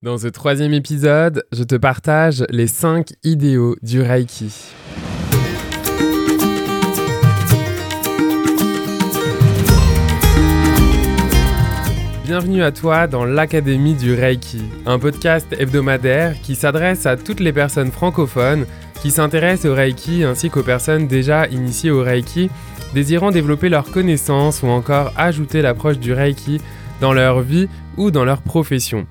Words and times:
Dans 0.00 0.16
ce 0.16 0.28
troisième 0.28 0.74
épisode, 0.74 1.44
je 1.50 1.64
te 1.64 1.74
partage 1.74 2.44
les 2.50 2.68
5 2.68 3.14
idéaux 3.24 3.74
du 3.82 4.00
Reiki. 4.00 4.54
Bienvenue 12.24 12.62
à 12.62 12.70
toi 12.70 13.08
dans 13.08 13.24
l'Académie 13.24 13.94
du 13.94 14.14
Reiki, 14.14 14.62
un 14.86 15.00
podcast 15.00 15.48
hebdomadaire 15.58 16.40
qui 16.42 16.54
s'adresse 16.54 17.04
à 17.04 17.16
toutes 17.16 17.40
les 17.40 17.52
personnes 17.52 17.90
francophones 17.90 18.66
qui 19.02 19.10
s'intéressent 19.10 19.68
au 19.68 19.74
Reiki 19.74 20.22
ainsi 20.22 20.48
qu'aux 20.48 20.62
personnes 20.62 21.08
déjà 21.08 21.48
initiées 21.48 21.90
au 21.90 22.04
Reiki, 22.04 22.50
désirant 22.94 23.32
développer 23.32 23.68
leurs 23.68 23.90
connaissances 23.90 24.62
ou 24.62 24.68
encore 24.68 25.12
ajouter 25.16 25.60
l'approche 25.60 25.98
du 25.98 26.12
Reiki 26.12 26.60
dans 27.00 27.12
leur 27.12 27.40
vie 27.40 27.68
ou 27.96 28.12
dans 28.12 28.24
leur 28.24 28.42
profession. 28.42 29.04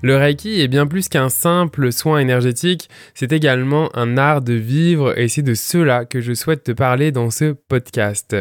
Le 0.00 0.16
Reiki 0.16 0.60
est 0.60 0.68
bien 0.68 0.86
plus 0.86 1.08
qu'un 1.08 1.28
simple 1.28 1.90
soin 1.90 2.20
énergétique, 2.20 2.88
c'est 3.14 3.32
également 3.32 3.90
un 3.96 4.16
art 4.16 4.42
de 4.42 4.52
vivre 4.52 5.18
et 5.18 5.26
c'est 5.26 5.42
de 5.42 5.54
cela 5.54 6.04
que 6.04 6.20
je 6.20 6.34
souhaite 6.34 6.62
te 6.62 6.72
parler 6.72 7.10
dans 7.10 7.30
ce 7.30 7.52
podcast. 7.52 8.36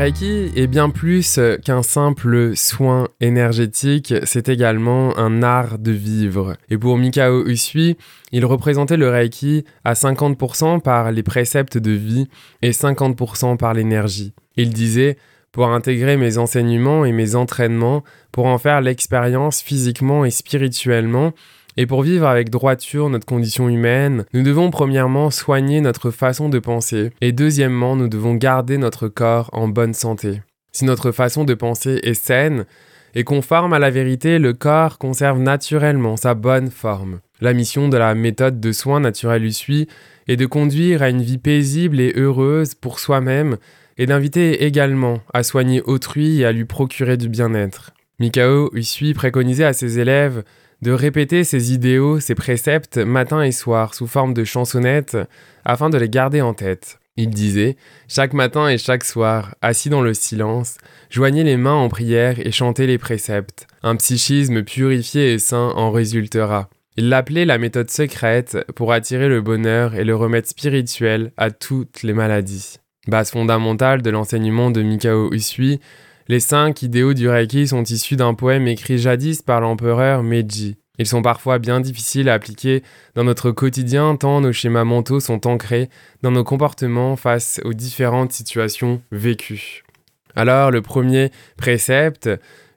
Reiki 0.00 0.50
est 0.56 0.66
bien 0.66 0.88
plus 0.88 1.38
qu'un 1.62 1.82
simple 1.82 2.56
soin 2.56 3.08
énergétique, 3.20 4.14
c'est 4.24 4.48
également 4.48 5.14
un 5.18 5.42
art 5.42 5.78
de 5.78 5.92
vivre. 5.92 6.56
Et 6.70 6.78
pour 6.78 6.96
Mikao 6.96 7.46
Usui, 7.46 7.98
il 8.32 8.46
représentait 8.46 8.96
le 8.96 9.10
Reiki 9.10 9.66
à 9.84 9.92
50% 9.92 10.80
par 10.80 11.12
les 11.12 11.22
préceptes 11.22 11.76
de 11.76 11.90
vie 11.90 12.28
et 12.62 12.70
50% 12.70 13.58
par 13.58 13.74
l'énergie. 13.74 14.32
Il 14.56 14.70
disait 14.70 15.18
pour 15.52 15.68
intégrer 15.68 16.16
mes 16.16 16.38
enseignements 16.38 17.04
et 17.04 17.12
mes 17.12 17.34
entraînements, 17.34 18.02
pour 18.32 18.46
en 18.46 18.56
faire 18.56 18.80
l'expérience 18.80 19.60
physiquement 19.60 20.24
et 20.24 20.30
spirituellement, 20.30 21.32
et 21.80 21.86
pour 21.86 22.02
vivre 22.02 22.26
avec 22.26 22.50
droiture 22.50 23.08
notre 23.08 23.24
condition 23.24 23.70
humaine, 23.70 24.26
nous 24.34 24.42
devons 24.42 24.70
premièrement 24.70 25.30
soigner 25.30 25.80
notre 25.80 26.10
façon 26.10 26.50
de 26.50 26.58
penser 26.58 27.10
et 27.22 27.32
deuxièmement, 27.32 27.96
nous 27.96 28.08
devons 28.08 28.34
garder 28.34 28.76
notre 28.76 29.08
corps 29.08 29.48
en 29.54 29.66
bonne 29.66 29.94
santé. 29.94 30.42
Si 30.72 30.84
notre 30.84 31.10
façon 31.10 31.44
de 31.44 31.54
penser 31.54 31.98
est 32.02 32.12
saine 32.12 32.66
et 33.14 33.24
conforme 33.24 33.72
à 33.72 33.78
la 33.78 33.88
vérité, 33.88 34.38
le 34.38 34.52
corps 34.52 34.98
conserve 34.98 35.38
naturellement 35.38 36.18
sa 36.18 36.34
bonne 36.34 36.70
forme. 36.70 37.20
La 37.40 37.54
mission 37.54 37.88
de 37.88 37.96
la 37.96 38.14
méthode 38.14 38.60
de 38.60 38.72
soins 38.72 39.00
naturels 39.00 39.50
suit 39.50 39.88
est 40.28 40.36
de 40.36 40.44
conduire 40.44 41.02
à 41.02 41.08
une 41.08 41.22
vie 41.22 41.38
paisible 41.38 41.98
et 41.98 42.12
heureuse 42.14 42.74
pour 42.74 42.98
soi-même 42.98 43.56
et 43.96 44.04
d'inviter 44.04 44.66
également 44.66 45.20
à 45.32 45.42
soigner 45.42 45.80
autrui 45.80 46.42
et 46.42 46.44
à 46.44 46.52
lui 46.52 46.66
procurer 46.66 47.16
du 47.16 47.30
bien-être. 47.30 47.92
Mikao 48.18 48.68
Usui 48.74 49.14
préconisait 49.14 49.64
à 49.64 49.72
ses 49.72 49.98
élèves 49.98 50.44
de 50.82 50.92
répéter 50.92 51.44
ces 51.44 51.72
idéaux, 51.72 52.20
ces 52.20 52.34
préceptes 52.34 52.98
matin 52.98 53.42
et 53.42 53.52
soir 53.52 53.94
sous 53.94 54.06
forme 54.06 54.34
de 54.34 54.44
chansonnettes 54.44 55.18
afin 55.64 55.90
de 55.90 55.98
les 55.98 56.08
garder 56.08 56.40
en 56.40 56.54
tête. 56.54 56.98
Il 57.16 57.30
disait 57.30 57.76
Chaque 58.08 58.32
matin 58.32 58.68
et 58.68 58.78
chaque 58.78 59.04
soir, 59.04 59.54
assis 59.60 59.90
dans 59.90 60.00
le 60.00 60.14
silence, 60.14 60.78
joignez 61.10 61.44
les 61.44 61.56
mains 61.56 61.74
en 61.74 61.88
prière 61.88 62.38
et 62.38 62.50
chantez 62.50 62.86
les 62.86 62.98
préceptes. 62.98 63.66
Un 63.82 63.96
psychisme 63.96 64.62
purifié 64.62 65.34
et 65.34 65.38
sain 65.38 65.72
en 65.76 65.90
résultera. 65.90 66.70
Il 66.96 67.08
l'appelait 67.08 67.44
la 67.44 67.58
méthode 67.58 67.90
secrète 67.90 68.58
pour 68.74 68.92
attirer 68.92 69.28
le 69.28 69.40
bonheur 69.40 69.94
et 69.94 70.04
le 70.04 70.16
remède 70.16 70.46
spirituel 70.46 71.32
à 71.36 71.50
toutes 71.50 72.02
les 72.02 72.12
maladies. 72.12 72.76
Base 73.06 73.30
fondamentale 73.30 74.02
de 74.02 74.10
l'enseignement 74.10 74.70
de 74.70 74.82
Mikao 74.82 75.32
Usui, 75.32 75.80
les 76.30 76.38
cinq 76.38 76.82
idéaux 76.82 77.12
du 77.12 77.28
Reiki 77.28 77.66
sont 77.66 77.82
issus 77.82 78.14
d'un 78.14 78.34
poème 78.34 78.68
écrit 78.68 78.98
jadis 78.98 79.42
par 79.42 79.60
l'empereur 79.60 80.22
Meiji. 80.22 80.76
Ils 81.00 81.06
sont 81.08 81.22
parfois 81.22 81.58
bien 81.58 81.80
difficiles 81.80 82.28
à 82.28 82.34
appliquer 82.34 82.84
dans 83.16 83.24
notre 83.24 83.50
quotidien 83.50 84.14
tant 84.14 84.40
nos 84.40 84.52
schémas 84.52 84.84
mentaux 84.84 85.18
sont 85.18 85.48
ancrés 85.48 85.90
dans 86.22 86.30
nos 86.30 86.44
comportements 86.44 87.16
face 87.16 87.60
aux 87.64 87.72
différentes 87.72 88.30
situations 88.30 89.02
vécues. 89.10 89.82
Alors 90.36 90.70
le 90.70 90.82
premier 90.82 91.32
précepte, 91.56 92.30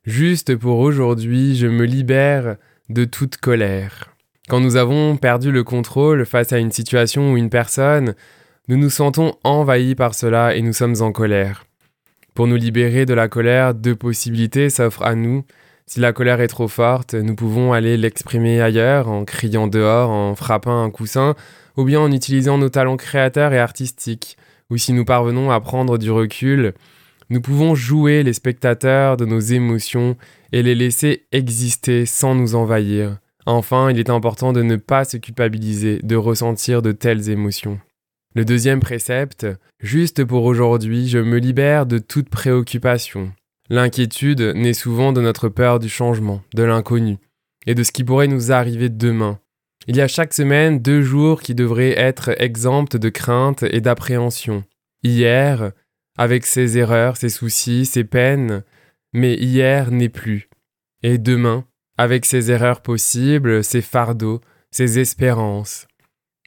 juste 0.04 0.56
pour 0.56 0.80
aujourd'hui, 0.80 1.56
je 1.56 1.68
me 1.68 1.86
libère 1.86 2.56
de 2.90 3.06
toute 3.06 3.38
colère. 3.38 4.16
Quand 4.50 4.62
nous 4.62 4.78
avons 4.78 5.16
perdu 5.16 5.52
le 5.52 5.64
contrôle 5.64 6.26
face 6.26 6.54
à 6.54 6.58
une 6.58 6.72
situation 6.72 7.34
ou 7.34 7.38
une 7.38 7.52
personne, 7.52 8.16
nous 8.68 8.78
nous 8.78 8.90
sentons 8.90 9.36
envahis 9.44 9.94
par 9.94 10.16
cela 10.16 10.56
et 10.56 10.64
nous 10.64 10.74
sommes 10.74 11.02
en 11.02 11.12
colère. 11.12 11.66
Pour 12.34 12.48
nous 12.48 12.56
libérer 12.56 13.06
de 13.06 13.14
la 13.14 13.28
colère, 13.28 13.76
deux 13.76 13.96
possibilités 13.96 14.72
s'offrent 14.72 15.04
à 15.04 15.14
nous. 15.14 15.44
Si 15.86 16.00
la 16.00 16.14
colère 16.14 16.42
est 16.42 16.48
trop 16.48 16.68
forte, 16.68 17.14
nous 17.14 17.36
pouvons 17.36 17.74
aller 17.74 17.96
l'exprimer 17.96 18.60
ailleurs, 18.60 19.08
en 19.08 19.24
criant 19.24 19.68
dehors, 19.68 20.10
en 20.10 20.34
frappant 20.34 20.84
un 20.84 20.90
coussin, 20.90 21.36
ou 21.78 21.84
bien 21.84 22.00
en 22.00 22.12
utilisant 22.12 22.58
nos 22.58 22.70
talents 22.70 22.98
créateurs 22.98 23.54
et 23.54 23.60
artistiques. 23.60 24.38
Ou 24.72 24.78
si 24.78 24.94
nous 24.94 25.06
parvenons 25.06 25.52
à 25.52 25.60
prendre 25.60 26.00
du 26.00 26.10
recul, 26.10 26.74
nous 27.30 27.42
pouvons 27.42 27.76
jouer 27.76 28.24
les 28.24 28.34
spectateurs 28.34 29.16
de 29.16 29.26
nos 29.26 29.40
émotions 29.40 30.18
et 30.52 30.64
les 30.64 30.74
laisser 30.74 31.28
exister 31.32 32.08
sans 32.08 32.34
nous 32.34 32.56
envahir. 32.56 33.18
Enfin, 33.46 33.92
il 33.92 34.00
est 34.00 34.10
important 34.10 34.54
de 34.54 34.64
ne 34.64 34.78
pas 34.78 35.06
se 35.06 35.18
culpabiliser 35.18 36.00
de 36.02 36.16
ressentir 36.16 36.82
de 36.82 36.94
telles 36.94 37.30
émotions. 37.30 37.80
Le 38.36 38.46
deuxième 38.46 38.80
précepte, 38.80 39.46
juste 39.80 40.26
pour 40.26 40.46
aujourd'hui, 40.46 41.08
je 41.08 41.20
me 41.20 41.38
libère 41.38 41.86
de 41.86 42.00
toute 42.00 42.30
préoccupation. 42.30 43.32
L'inquiétude 43.70 44.54
naît 44.56 44.74
souvent 44.74 45.14
de 45.14 45.22
notre 45.22 45.50
peur 45.50 45.78
du 45.78 45.88
changement, 45.88 46.42
de 46.56 46.64
l'inconnu, 46.64 47.18
et 47.68 47.76
de 47.76 47.84
ce 47.84 47.92
qui 47.92 48.04
pourrait 48.04 48.28
nous 48.28 48.52
arriver 48.52 48.90
demain. 48.90 49.40
Il 49.88 49.96
y 49.96 50.02
a 50.02 50.08
chaque 50.08 50.34
semaine 50.34 50.80
deux 50.80 51.04
jours 51.04 51.42
qui 51.42 51.54
devraient 51.54 51.98
être 51.98 52.32
exempts 52.42 52.96
de 52.96 53.10
crainte 53.10 53.64
et 53.64 53.82
d'appréhension. 53.82 54.64
Hier, 55.04 55.72
avec 56.18 56.48
ses 56.48 56.80
erreurs, 56.80 57.18
ses 57.18 57.30
soucis, 57.30 57.86
ses 57.86 58.04
peines, 58.04 58.64
mais 59.14 59.36
hier 59.36 59.92
n'est 59.92 60.10
plus. 60.10 60.50
Et 61.04 61.20
demain, 61.20 61.66
avec 62.00 62.26
ses 62.26 62.50
erreurs 62.50 62.82
possibles, 62.82 63.64
ses 63.64 63.82
fardeaux, 63.82 64.42
ses 64.72 64.98
espérances. 64.98 65.88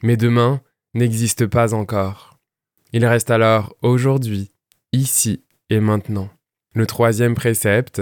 Mais 0.03 0.17
demain, 0.17 0.61
n'existe 0.97 1.45
pas 1.45 1.73
encore. 1.75 2.39
Il 2.91 3.05
reste 3.05 3.29
alors 3.29 3.75
aujourd'hui, 3.83 4.51
ici 4.93 5.43
et 5.69 5.79
maintenant. 5.79 6.29
Le 6.73 6.87
troisième 6.87 7.35
précepte, 7.35 8.01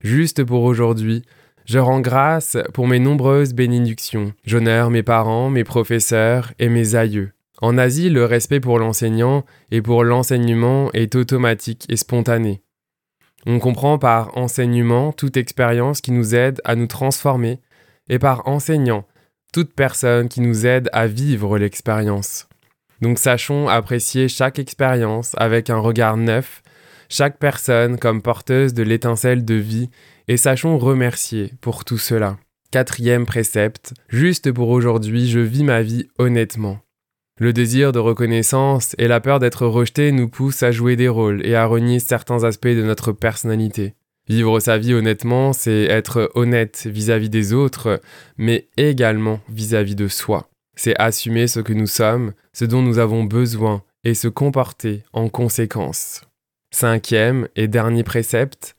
juste 0.00 0.44
pour 0.44 0.62
aujourd'hui, 0.62 1.22
je 1.64 1.78
rends 1.78 2.00
grâce 2.00 2.58
pour 2.74 2.86
mes 2.86 2.98
nombreuses 2.98 3.54
bénédictions. 3.54 4.34
J'honore 4.44 4.90
mes 4.90 5.02
parents, 5.02 5.48
mes 5.50 5.64
professeurs 5.64 6.52
et 6.58 6.68
mes 6.68 6.94
aïeux. 6.94 7.32
En 7.62 7.78
Asie, 7.78 8.10
le 8.10 8.26
respect 8.26 8.60
pour 8.60 8.78
l'enseignant 8.78 9.44
et 9.70 9.80
pour 9.80 10.04
l'enseignement 10.04 10.90
est 10.92 11.14
automatique 11.14 11.86
et 11.88 11.96
spontané. 11.96 12.60
On 13.46 13.58
comprend 13.58 13.98
par 13.98 14.36
enseignement 14.36 15.12
toute 15.12 15.38
expérience 15.38 16.02
qui 16.02 16.12
nous 16.12 16.34
aide 16.34 16.60
à 16.64 16.74
nous 16.74 16.86
transformer 16.86 17.60
et 18.10 18.18
par 18.18 18.46
enseignant 18.46 19.06
toute 19.56 19.72
personne 19.72 20.28
qui 20.28 20.42
nous 20.42 20.66
aide 20.66 20.90
à 20.92 21.06
vivre 21.06 21.56
l'expérience. 21.56 22.46
Donc 23.00 23.18
sachons 23.18 23.68
apprécier 23.68 24.28
chaque 24.28 24.58
expérience 24.58 25.32
avec 25.38 25.70
un 25.70 25.78
regard 25.78 26.18
neuf, 26.18 26.60
chaque 27.08 27.38
personne 27.38 27.98
comme 27.98 28.20
porteuse 28.20 28.74
de 28.74 28.82
l'étincelle 28.82 29.46
de 29.46 29.54
vie, 29.54 29.88
et 30.28 30.36
sachons 30.36 30.76
remercier 30.76 31.54
pour 31.62 31.86
tout 31.86 31.96
cela. 31.96 32.36
Quatrième 32.70 33.24
précepte, 33.24 33.94
juste 34.10 34.52
pour 34.52 34.68
aujourd'hui, 34.68 35.26
je 35.26 35.40
vis 35.40 35.64
ma 35.64 35.80
vie 35.80 36.06
honnêtement. 36.18 36.80
Le 37.40 37.54
désir 37.54 37.92
de 37.92 37.98
reconnaissance 37.98 38.94
et 38.98 39.08
la 39.08 39.20
peur 39.20 39.38
d'être 39.38 39.66
rejeté 39.66 40.12
nous 40.12 40.28
poussent 40.28 40.64
à 40.64 40.70
jouer 40.70 40.96
des 40.96 41.08
rôles 41.08 41.40
et 41.46 41.54
à 41.54 41.64
renier 41.64 41.98
certains 41.98 42.44
aspects 42.44 42.66
de 42.66 42.82
notre 42.82 43.12
personnalité. 43.12 43.94
Vivre 44.28 44.58
sa 44.58 44.76
vie 44.76 44.92
honnêtement, 44.92 45.52
c'est 45.52 45.84
être 45.84 46.30
honnête 46.34 46.86
vis-à-vis 46.86 47.30
des 47.30 47.52
autres, 47.52 48.00
mais 48.36 48.68
également 48.76 49.40
vis-à-vis 49.48 49.94
de 49.94 50.08
soi. 50.08 50.48
C'est 50.76 50.98
assumer 51.00 51.46
ce 51.46 51.60
que 51.60 51.72
nous 51.72 51.86
sommes, 51.86 52.32
ce 52.52 52.64
dont 52.64 52.82
nous 52.82 52.98
avons 52.98 53.22
besoin, 53.22 53.82
et 54.02 54.14
se 54.14 54.28
comporter 54.28 55.04
en 55.12 55.28
conséquence. 55.28 56.22
Cinquième 56.72 57.48
et 57.54 57.68
dernier 57.68 58.02
précepte, 58.02 58.76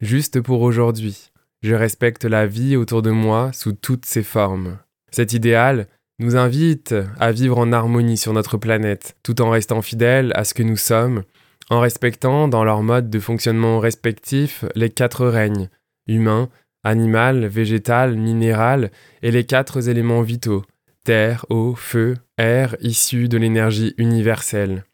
juste 0.00 0.40
pour 0.40 0.62
aujourd'hui, 0.62 1.30
je 1.62 1.74
respecte 1.74 2.24
la 2.24 2.46
vie 2.46 2.76
autour 2.76 3.02
de 3.02 3.10
moi 3.10 3.52
sous 3.52 3.72
toutes 3.72 4.06
ses 4.06 4.22
formes. 4.22 4.78
Cet 5.10 5.32
idéal 5.32 5.86
nous 6.18 6.36
invite 6.36 6.94
à 7.18 7.30
vivre 7.30 7.58
en 7.58 7.72
harmonie 7.72 8.16
sur 8.16 8.32
notre 8.32 8.56
planète, 8.56 9.16
tout 9.22 9.40
en 9.40 9.50
restant 9.50 9.80
fidèles 9.82 10.32
à 10.34 10.44
ce 10.44 10.54
que 10.54 10.64
nous 10.64 10.76
sommes 10.76 11.22
en 11.70 11.80
respectant 11.80 12.48
dans 12.48 12.64
leur 12.64 12.82
mode 12.82 13.10
de 13.10 13.20
fonctionnement 13.20 13.78
respectif 13.78 14.64
les 14.74 14.90
quatre 14.90 15.26
règnes, 15.26 15.68
humain, 16.06 16.48
animal, 16.84 17.46
végétal, 17.46 18.16
minéral, 18.16 18.90
et 19.22 19.30
les 19.30 19.44
quatre 19.44 19.88
éléments 19.88 20.22
vitaux, 20.22 20.64
terre, 21.04 21.44
eau, 21.50 21.74
feu, 21.74 22.16
air 22.38 22.76
issus 22.80 23.28
de 23.28 23.36
l'énergie 23.36 23.94
universelle. 23.98 24.84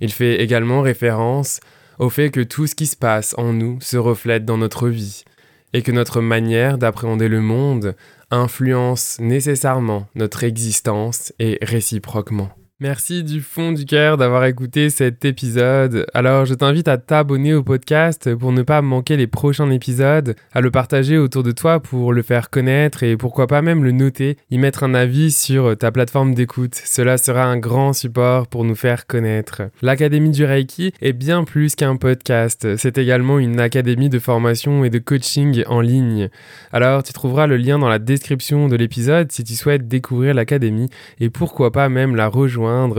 Il 0.00 0.12
fait 0.12 0.42
également 0.42 0.82
référence 0.82 1.60
au 1.98 2.10
fait 2.10 2.30
que 2.30 2.40
tout 2.40 2.66
ce 2.66 2.74
qui 2.74 2.86
se 2.86 2.96
passe 2.96 3.34
en 3.38 3.52
nous 3.52 3.80
se 3.80 3.96
reflète 3.96 4.44
dans 4.44 4.58
notre 4.58 4.88
vie, 4.88 5.24
et 5.72 5.82
que 5.82 5.92
notre 5.92 6.20
manière 6.20 6.78
d'appréhender 6.78 7.28
le 7.28 7.40
monde 7.40 7.96
influence 8.30 9.18
nécessairement 9.20 10.08
notre 10.14 10.44
existence 10.44 11.32
et 11.38 11.58
réciproquement. 11.62 12.50
Merci 12.78 13.24
du 13.24 13.40
fond 13.40 13.72
du 13.72 13.86
cœur 13.86 14.18
d'avoir 14.18 14.44
écouté 14.44 14.90
cet 14.90 15.24
épisode. 15.24 16.04
Alors 16.12 16.44
je 16.44 16.52
t'invite 16.52 16.88
à 16.88 16.98
t'abonner 16.98 17.54
au 17.54 17.62
podcast 17.62 18.34
pour 18.34 18.52
ne 18.52 18.60
pas 18.60 18.82
manquer 18.82 19.16
les 19.16 19.26
prochains 19.26 19.70
épisodes, 19.70 20.36
à 20.52 20.60
le 20.60 20.70
partager 20.70 21.16
autour 21.16 21.42
de 21.42 21.52
toi 21.52 21.80
pour 21.80 22.12
le 22.12 22.20
faire 22.20 22.50
connaître 22.50 23.02
et 23.02 23.16
pourquoi 23.16 23.46
pas 23.46 23.62
même 23.62 23.82
le 23.82 23.92
noter, 23.92 24.36
y 24.50 24.58
mettre 24.58 24.84
un 24.84 24.92
avis 24.92 25.32
sur 25.32 25.74
ta 25.78 25.90
plateforme 25.90 26.34
d'écoute. 26.34 26.74
Cela 26.74 27.16
sera 27.16 27.44
un 27.44 27.56
grand 27.56 27.94
support 27.94 28.46
pour 28.46 28.62
nous 28.62 28.74
faire 28.74 29.06
connaître. 29.06 29.62
L'Académie 29.80 30.32
du 30.32 30.44
Reiki 30.44 30.92
est 31.00 31.14
bien 31.14 31.44
plus 31.44 31.76
qu'un 31.76 31.96
podcast, 31.96 32.76
c'est 32.76 32.98
également 32.98 33.38
une 33.38 33.58
académie 33.58 34.10
de 34.10 34.18
formation 34.18 34.84
et 34.84 34.90
de 34.90 34.98
coaching 34.98 35.64
en 35.66 35.80
ligne. 35.80 36.28
Alors 36.74 37.02
tu 37.02 37.14
trouveras 37.14 37.46
le 37.46 37.56
lien 37.56 37.78
dans 37.78 37.88
la 37.88 37.98
description 37.98 38.68
de 38.68 38.76
l'épisode 38.76 39.32
si 39.32 39.44
tu 39.44 39.54
souhaites 39.54 39.88
découvrir 39.88 40.34
l'Académie 40.34 40.90
et 41.20 41.30
pourquoi 41.30 41.72
pas 41.72 41.88
même 41.88 42.14
la 42.16 42.28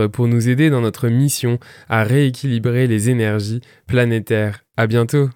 pour 0.08 0.28
nous 0.28 0.48
aider 0.48 0.70
dans 0.70 0.80
notre 0.80 1.08
mission 1.08 1.58
à 1.88 2.04
rééquilibrer 2.04 2.86
les 2.86 3.10
énergies 3.10 3.60
planétaires. 3.86 4.64
À 4.76 4.86
bientôt! 4.86 5.30